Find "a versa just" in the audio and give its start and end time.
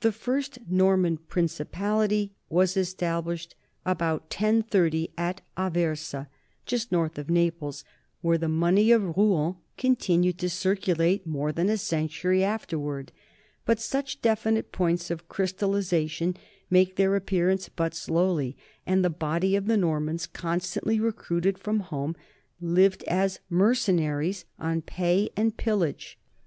5.56-6.92